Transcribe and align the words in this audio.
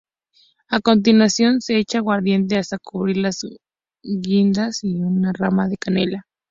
A 0.69 0.79
continuación 0.79 1.61
se 1.61 1.77
echa 1.77 1.99
aguardiente 1.99 2.57
hasta 2.57 2.79
cubrir 2.79 3.17
las 3.17 3.41
guindas 4.01 4.83
y 4.83 4.95
una 5.03 5.31
rama 5.31 5.67
de 5.69 5.77
canela. 5.77 6.25